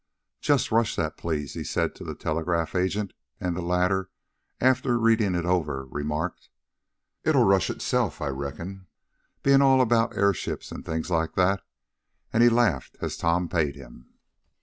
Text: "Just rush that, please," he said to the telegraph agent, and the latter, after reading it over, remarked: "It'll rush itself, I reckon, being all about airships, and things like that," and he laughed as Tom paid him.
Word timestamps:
"Just 0.39 0.71
rush 0.71 0.95
that, 0.95 1.15
please," 1.15 1.53
he 1.53 1.63
said 1.63 1.93
to 1.93 2.03
the 2.03 2.15
telegraph 2.15 2.73
agent, 2.73 3.13
and 3.39 3.55
the 3.55 3.61
latter, 3.61 4.09
after 4.59 4.97
reading 4.97 5.35
it 5.35 5.45
over, 5.45 5.85
remarked: 5.85 6.49
"It'll 7.23 7.43
rush 7.43 7.69
itself, 7.69 8.19
I 8.19 8.29
reckon, 8.29 8.87
being 9.43 9.61
all 9.61 9.79
about 9.79 10.17
airships, 10.17 10.71
and 10.71 10.83
things 10.83 11.11
like 11.11 11.35
that," 11.35 11.61
and 12.33 12.41
he 12.41 12.49
laughed 12.49 12.97
as 12.99 13.15
Tom 13.15 13.47
paid 13.47 13.75
him. 13.75 14.11